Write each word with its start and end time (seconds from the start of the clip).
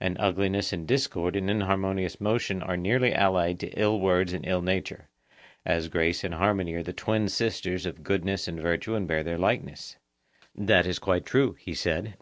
And 0.00 0.16
ugliness 0.20 0.72
and 0.72 0.86
discord 0.86 1.34
and 1.34 1.50
inharmonious 1.50 2.20
motion 2.20 2.62
are 2.62 2.76
nearly 2.76 3.12
allied 3.12 3.58
to 3.58 3.66
ill 3.70 3.98
words 3.98 4.32
and 4.32 4.46
ill 4.46 4.62
nature, 4.62 5.08
as 5.64 5.88
grace 5.88 6.22
and 6.22 6.34
harmony 6.34 6.74
are 6.74 6.84
the 6.84 6.92
twin 6.92 7.28
sisters 7.28 7.84
of 7.84 8.04
goodness 8.04 8.46
and 8.46 8.60
virtue 8.60 8.94
and 8.94 9.08
bear 9.08 9.24
their 9.24 9.38
likeness. 9.38 9.96
That 10.54 10.86
is 10.86 11.00
quite 11.00 11.26
true, 11.26 11.54
he 11.58 11.74
said. 11.74 12.16